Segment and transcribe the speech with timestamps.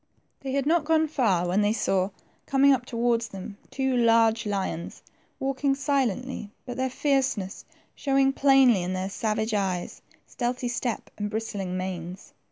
[0.39, 2.09] They had not gone far when they saw,
[2.47, 5.03] coming up towards them, two large lions,
[5.39, 11.77] walking silently, but their fierceness showing plainly in their savage eyes, stealthy step, and bristling
[11.77, 12.33] manes.